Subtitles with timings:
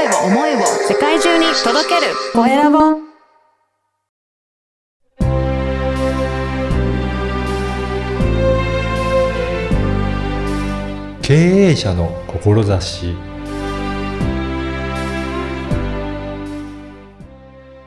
[0.00, 2.78] 声を思いを世界中に届けるコエラボ
[11.20, 13.14] 経営者の志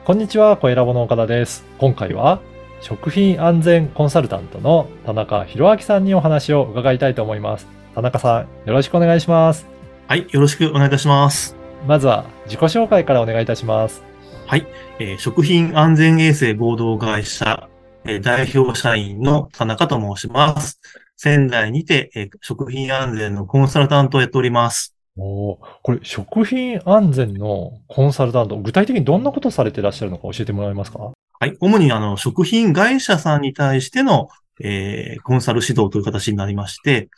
[0.05, 1.64] こんにちは、コエラボの岡田です。
[1.80, 2.41] 今回は
[2.82, 7.66] 食品安全コンサルタントの田中博明さんにお話を伺いたいと思います。
[7.95, 9.66] 田中さん、よろしくお願いします。
[10.07, 11.62] はい、よろしくお願いいたします。
[11.86, 14.04] まずは自己紹介からお願いいたします。
[14.46, 14.66] はい、
[15.00, 17.68] えー食品安全衛生合同会社、
[18.05, 20.80] えー代表社員の田中と申します。
[21.18, 24.96] 仙台にて、えー食品安全のコンサルタントをやっております。
[25.18, 31.12] おーこれ、食品安全のコンサルタント、具体的にどんなことされてらっしゃるのか教えてもらえますか？
[31.40, 34.30] はい、主にあの、食品会社さんに対しての、
[34.63, 37.10] えーコンサル指導という形になりまして、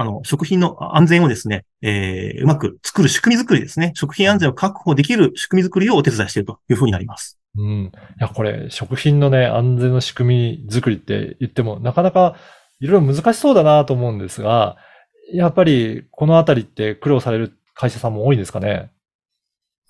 [0.00, 3.92] あの、食品の安全をですね、えーうまく作る仕組み作りですね。
[3.94, 7.38] 食品安全を確保できる仕組み作りをお手伝いしているというふうになります。
[7.58, 7.66] うん。
[7.66, 12.36] いや、これ、食品のね、安全の仕組み作りって言っても、なかなか
[12.80, 14.78] いろいろ難しそうだなと思うんですが、
[15.34, 18.90] やっぱり、このあたりって苦労される会社さんも多いんですかね？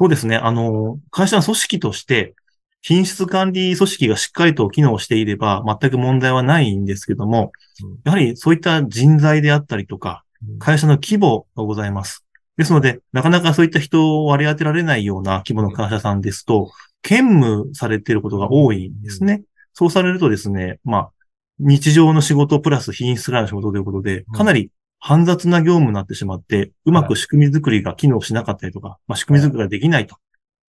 [0.01, 0.37] そうですね。
[0.37, 2.35] あの、会社の組織として、
[2.83, 10.25] 品質管理組織がしっかりと機能していれば全く問題はないんですけどもうん、やはりそういった人材であったりとか、
[10.59, 12.25] 会社の規模がございます。
[12.57, 16.71] ですので、なかなかそういった人を割り当てられないような規模の会社さんですと、
[17.03, 19.43] 兼務されていることが多いんですね。
[19.73, 21.11] そうされるとですね、まあ、
[21.59, 30.17] 日常の仕事プラス品質管理の仕事ということでうん、かなり煩雑な業務になってしまって、うまく仕組み作りが機能しなかったりとか、まあ、仕組み作りができないと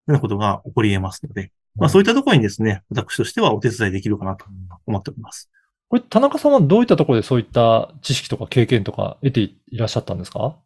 [0.08, 4.46] ようなことが起こり得ますので、まあ、そういったところにですね、私としてはお手伝いできるかなと
[4.86, 5.50] 思っております。
[5.88, 10.58] これ、田中さんはどういったところでそういった知識とか経験とか得ていらっしゃったんですか？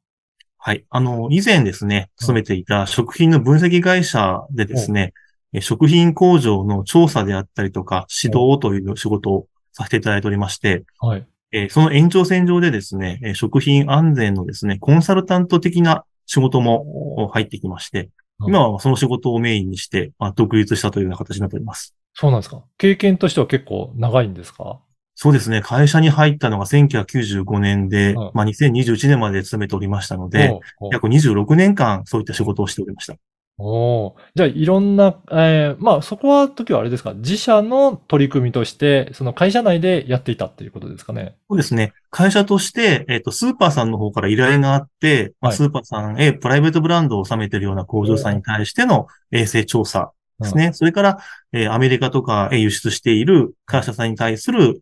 [0.58, 0.86] はい。
[0.90, 5.14] あの、以前ですね、勤めていた食品の分析会社でですね、
[5.54, 11.28] え食品工場の調査であったりとか、指導という仕事をさせていただいておりまして、はい。
[11.52, 18.10] えーその延長線上でですね、えー食品安全のですね、コンサルタント的な仕事も入ってきまして、うん
[18.48, 21.96] 今はその仕事をメインにして、まあ、独立したというような形になっております。
[22.14, 22.64] そうなんですか。
[22.78, 24.80] 経験としては結構長いんですか？
[25.16, 30.60] そうですね、会社に入ったのが1995年で、うんまあ、2021年まで勤めておりましたので、
[30.92, 33.16] 約26年間そういった仕事をしておりました。
[33.58, 41.38] おーじゃあ、いろんな、えーまあ、そこは時はあれですか、自社の取り組みとして、その会社内でやっていたっていうことですかね？
[41.50, 41.94] そうですね。
[42.10, 50.12] 会社として、えっ、と、スーパーさんの方から依頼があって、まあはいスーパーさんへプライベートブランドを収めているような工場さんに対しての衛生調査
[50.42, 50.74] ですね。
[50.74, 51.20] それから、
[51.54, 54.82] えーアメリカとかへ輸出している会社さんに対する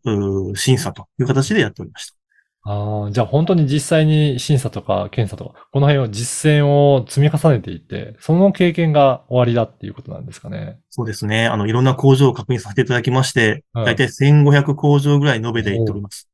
[0.56, 2.23] 審査という形でやっておりました。
[2.66, 10.80] ああ、じゃあ本当に実際に審査とか検査とか、この辺を実践を積み重ねていって、その経験が終わりだっていうことなんですかね。
[10.90, 11.48] そうですね。
[11.48, 16.30] あの、いろんな工場を確認させていただきまして、うんだいたい1500工場ぐらい述べていっております。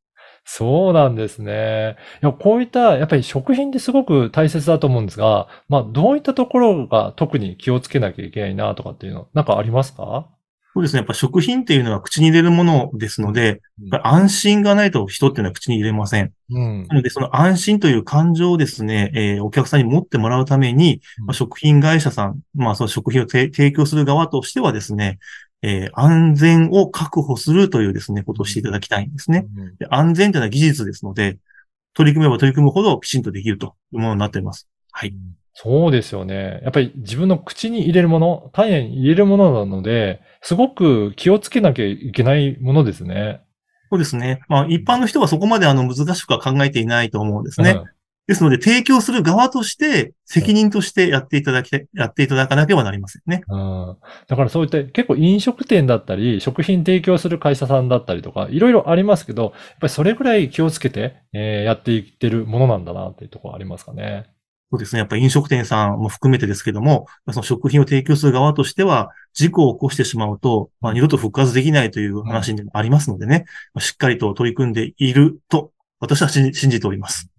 [0.45, 1.97] そうなんですね。
[2.23, 10.27] いや、こういった、やっぱり食品ってすごく大切だと思うんですが、まあ、どういったところが特に気をつけなきゃいけないなとかっていうの、なんかありますか？
[10.79, 10.99] そうですね。
[10.99, 13.61] やっぱ食品っていうのは口に入れるものですので、
[14.01, 16.31] 安心がないと人っていうのは口に入れません。
[16.49, 16.87] うん。
[16.87, 25.19] なので、その安心という感情をですね、えーお客さんに持ってもらうために、うんまあ、食品会社さん、まあ、その食品をて提供する側としてはですね、
[25.61, 29.47] えー安全を確保するというですね、ことをしていただきたいんですね。
[29.57, 31.37] うんで安全というのは技術ですので、
[31.93, 34.69] 取り組めば取り組むほどきちんとできるというものになっています。
[34.93, 35.13] はい。
[35.53, 36.59] そうですよね。
[36.63, 43.41] やっぱり自分の口に入れるもの、体内に入れるものなので、すごく気をつけなきゃいけないものですね。
[43.91, 44.41] そうですね。
[44.47, 47.71] まあ、一般の人はそこまであの難しくは考えていないと思うんですね。
[47.71, 47.83] うん
[48.29, 53.41] ですので、提供する側として、責任としてやっていただきたい、やっていただかなければなりませんね。
[53.49, 59.51] うんだからそういった結構飲食店だったり、食品提供する会社さんだったりとか、いろいろありますけど、やっ
[59.81, 64.27] ぱりそれぐらい気をつけて、えーやっていってるものなんだなっていうところありますかね。
[64.71, 64.99] そうですね。
[64.99, 77.29] やっぱり飲食店さんも含めてですけども、その食品を提供する側としては、事故を起こしてしまうと、まあ、二度と復活できないという話にありますのでね、まあしっかりと取り組んでいると、私は信じております。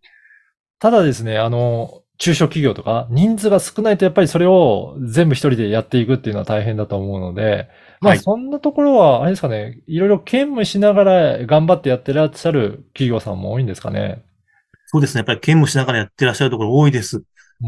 [0.81, 7.69] ただですね、あの、中小企業とか人数が少ないとやっぱりそれを全部一人でやっていくっていうのは大変だと思うので、
[8.01, 14.23] まあはいそんなところは、あれですかね、いろいろ兼務しながら頑張ってやってらっしゃる企業さんも多いんですかね。
[14.93, 15.21] そうですね。
[15.21, 17.19] やっぱり兼務しながらやってらっしゃるところ多いです。
[17.19, 17.25] うん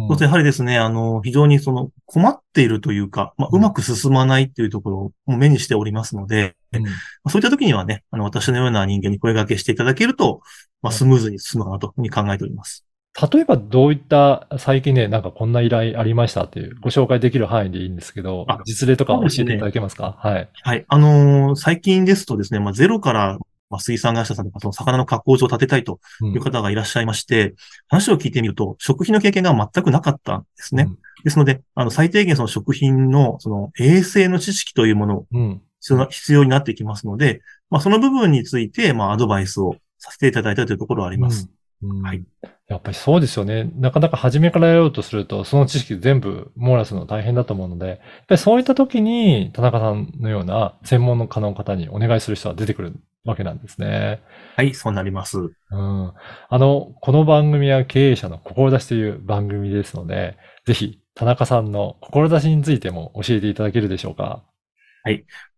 [0.08, 6.90] そうやはりですね、あの、非常にその困っているというか、まあ、うまく進まないっていうところを目にしておりますので、うんま
[7.24, 10.40] あそういった時にはね、あの、私のような人間に声掛けしていただけると、
[10.80, 12.86] まあ、スムーズに進むかなというふうに考えております。
[13.30, 20.16] 例えばどういった最近ね、なんかこんな依頼ありましたっていうご紹介できる範囲でいいんですけどあ、実例とか教えていただけますか？
[20.18, 20.48] はい。
[20.62, 20.86] はい。
[20.88, 23.38] あのー最近ですとですね、まあ、ゼロから、
[23.72, 27.54] まあ、水産会社さんとか、その魚の加工場を建てたいとうんいう方がいらっしゃいまして、
[27.88, 30.88] 話を聞いてみると、食品の経験が全くなかったんですね。
[31.24, 35.40] ですので、あの、最低限その食品の、その衛生の知識というものをうん。
[35.40, 35.62] うん。
[36.10, 37.40] 必要になってきますので、
[37.70, 41.48] まあ、その部分について、まあ、アドバイスをさせていただいたというところはあります。
[41.82, 41.90] うん。
[41.90, 42.24] うんはい
[42.72, 43.70] やっぱりそうですよね。
[43.74, 47.98] なかなか初めからやろうとすると、その知識全部網羅するの大変だと思うので、やっ
[48.28, 54.20] ぱりそういった時に、田中さんのような専門の家の方にお願いする人は出てくるわけなんですね。
[54.56, 55.38] はい、そうなります。
[55.38, 55.52] うん。
[55.70, 56.14] あ
[56.50, 60.36] の、この番組は経営者の志という番組ですので、
[60.66, 64.42] ぜひ、田中さんの志についても教えていただけるでしょうか？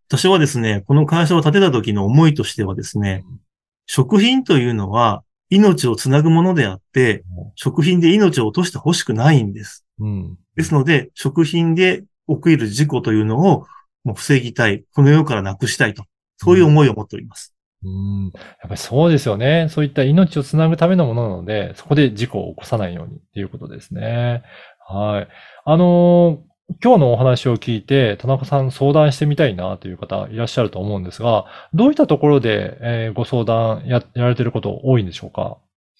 [0.08, 3.25] 私はですね、この会社を建てた時の思いとしてはですね、
[3.87, 7.25] 食品というのは命をつなぐものであって、
[7.55, 9.87] 食品で命を落としてほしくないんです。
[10.00, 10.38] うん。
[10.56, 13.67] ですので、食品で起きる事故というのを
[14.02, 14.84] もう防ぎたい。
[14.93, 16.05] この世からなくしたいと。
[16.37, 17.54] そういう思いを持っております。
[17.84, 18.25] うん。
[18.25, 18.32] やっ
[18.62, 19.69] ぱりそうですよね。
[19.70, 24.42] そういった命をつなぐためのものなので、そこで事故を起こさないようにっていうことですね。
[24.88, 25.28] はい。
[25.64, 31.44] あのー今日のお話を聞いて、田中さん相談してみたいなという方いらっしゃると思うんですが、
[31.75, 35.58] どういったところで、えーご相談ややられていること多いんでしょうか？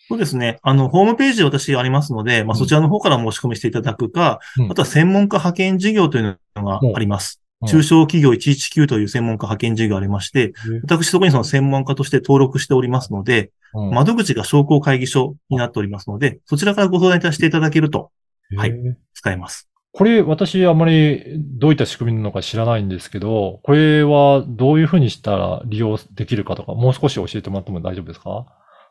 [0.09, 0.59] そうですね。
[0.63, 7.43] あの、ホームページ私ありますので、まあ、うんそちらの方から申し込みしていただくか、うんあとは専門家派遣事業というのがあります。
[7.65, 7.69] うん。
[7.69, 10.53] 中小企業119という専門家派遣事業がありまして、
[10.83, 13.91] 私そこにその専門家として登録しておりますので、うん。
[13.91, 18.11] 窓口が商工会議所になっておりますので、そちらからご相談いたしていただけると
[18.57, 18.73] はい
[19.15, 19.69] 使えます。
[19.97, 28.45] これ、私、あまりどういった仕組みなのか知らないんですけど、これはどういうふうにしたら利用できるかとか、もう少し教えてもらっても大丈夫ですか？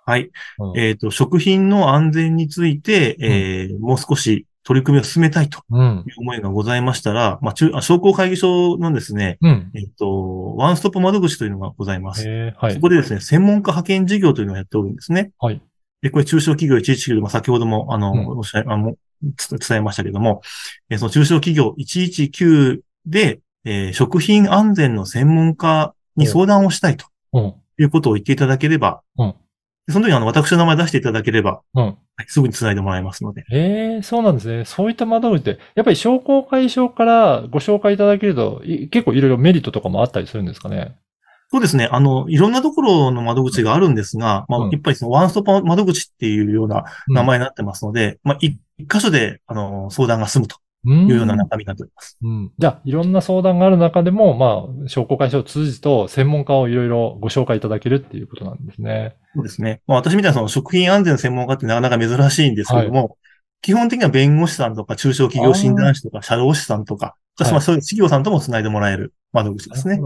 [0.05, 0.31] はい。
[0.59, 0.79] うん。
[0.79, 6.03] えっ、と、食品の安全について、えーもう少し取り組みを進めたいとうん。
[6.07, 9.71] いう思いがございましたら、まあ、中、あ商工会議所のですね、うん。
[9.75, 12.23] えっ、と、ワンストップ窓口というのがございます。
[12.27, 12.79] えーはいそ。
[12.79, 15.31] こでですね、専門家派遣事業というのをやっておるんですね。
[15.39, 15.61] はい。
[16.01, 18.95] で、これ中小企業119で、まあ、先ほども、あの、うんおっしゃいあの、
[19.37, 20.41] つ伝えましたけれども、
[20.89, 27.53] えーその中小企業119で、えー食品安全の専門家に相談をしたいとうん。
[27.79, 29.37] いうことを言っていただければ、うんで
[29.89, 31.85] その時にあの、私の名前出していただければ、うん。
[31.85, 31.95] はい
[32.27, 33.43] すぐに繋いでもらえますので。
[33.51, 34.65] ええそうなんですね。
[34.65, 40.95] そういった窓口って、やっぱり商工会所からご紹介いただけると、い結構いろいろメリットとかもあったりするんですかね？
[41.51, 41.87] そうですね。
[41.91, 52.17] あの、いろんなところの窓口があるんですが、まあ、うんやっぱりそのワンストップ窓口っていうようなうん名前になってますので、まあ、一一箇所で、あの、相談が済むとうんいうような中身になっております。
[52.21, 52.51] うん。
[52.57, 59.15] じゃあ、いろんな相談がある中でも、まあ、商工会所を通じと専門家をいろいろご紹介いただけるっていうことなんですね。
[59.35, 59.81] そうですね。
[59.87, 63.17] まあ、私みたいなその食品安全の専門家ってなかなか珍しいんですけども、
[63.61, 69.99] 基本的には弁護士さんとか中小企業診断士とか社労士さんとか、はいまあそういう企業さんとも繋いでもらえる窓口ですね。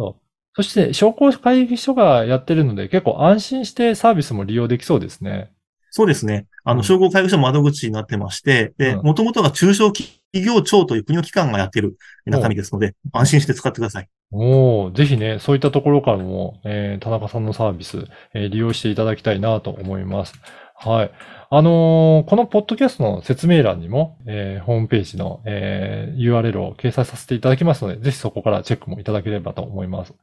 [0.56, 5.52] そして、商工会議所がやってるので、結構安心してサービスも利用できそうですね。
[5.92, 6.48] そうですね。
[6.64, 14.08] あの、うん商工会議所窓口になってまして、で、うんもともとが中小企業庁という国の機関がやってる中身ですので、安心して使ってください。
[14.32, 20.34] おーぜひね、そういったところからも、えー田中さんのサービス、えー利用していただきたいなと思います。
[20.76, 21.12] はい。
[21.50, 30.14] あのーこのポッドキャストの説明欄にも、えーホームページの、えー URL を掲載させていただきますので、ぜひそこからチェックもいただければと思います。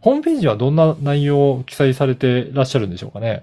[0.00, 3.42] ホームページはどんな内容を記載されていらっしゃるんでしょうかね？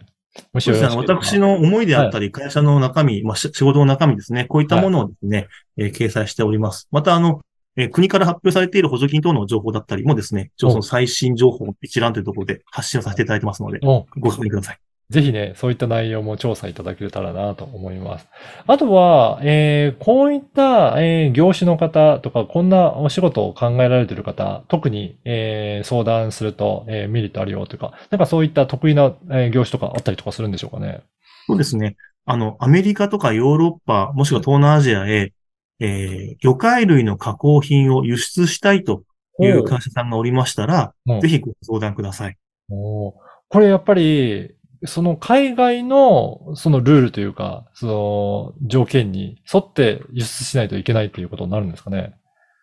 [0.54, 0.70] もし。
[0.70, 4.46] よろし私の思いであったり、会社の中身、まあ、し仕事の中身ですね。
[4.46, 6.88] こういったものをですね、えー掲載しております。
[6.92, 7.42] また、あの、
[7.76, 14.80] えー国から発表されている補助金等の情報だったりもですね、一応その最新情報一覧というところで発信をさせていただいてますので、おご確認ください。
[15.10, 18.28] ぜひね、そういった内容も調査いただけたらなと思います。
[18.68, 31.02] あとは、えーこういった、えー業種の方とか、こんなお仕事を考えられている方、特に、えー相談すると、えーメリットあるよというか、なんかそういった得意な、えー業種とかあったりとかするんでしょうかね？
[31.48, 31.96] そうですね。
[32.26, 35.34] あの、アメリカとかヨーロッパ、もしくは東南アジアへ、
[35.80, 39.02] えー魚介類の加工品を輸出したいと
[39.42, 42.38] いう会社さんがおりましたら、うんぜひご相談ください。
[42.70, 43.14] おー
[43.52, 44.52] これやっぱり、
[44.86, 52.16] その海外のそのルールというか、その条件に沿って輸出しないといけないっていうことになるんですかね？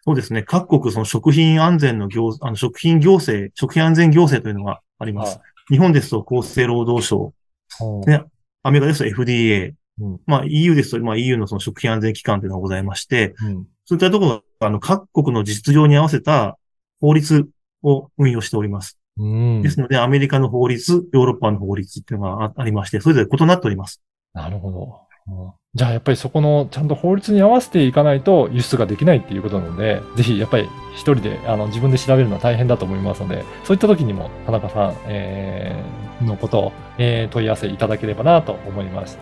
[0.04, 0.42] そうですね。
[0.42, 5.40] 各国その食品安全の行、あの食品行政、食品安全行政というのがあります。
[5.68, 7.34] 日本ですと厚生労働省、
[7.80, 8.24] はいね
[8.62, 16.58] アメリカですと FDA、うんまあ EU ですと、まあ EU のその食品安全機関というのがございまして、うんそういったところが、あの、各国の実情に合わせた
[17.00, 17.48] 法律
[17.84, 18.98] を運用しております。
[19.18, 24.02] うんですので、アメリカの法律、ヨーロッパの法律っていうのがあありまして、それぞれ異なっております。
[24.34, 25.00] なるほど。
[25.28, 39.18] うんじゃあやっぱりそこのちゃんと法律に合わせていかないと輸出ができないっていうことなので、ぜひやっぱり一人であの自分で調べるのは大変だと思いますので、そういった時にも田中さん、えーのことを、えー問い合わせいただければなと思います。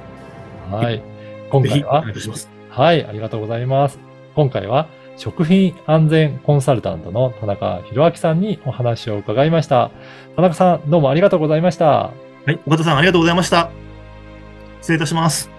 [0.70, 1.02] はい。
[1.50, 2.04] 今回は。
[2.70, 3.98] はい、ありがとうございます。
[4.36, 4.86] 今回は
[5.16, 9.90] 食品安全コンサルタントの田中博明さんにお話を伺いました。
[10.36, 11.86] 田中さん、どうもありがとうございました。
[11.86, 12.12] は
[12.48, 13.70] い、岡田さんありがとうございました。
[14.80, 15.50] 失礼いたします。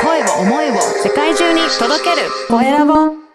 [0.00, 3.27] 声を思いを世界中に届けるコエラボ